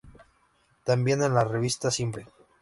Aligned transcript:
Tambien 0.83 1.21
en 1.21 1.35
la 1.35 1.43
revista 1.43 1.91
Siempre. 1.91 2.25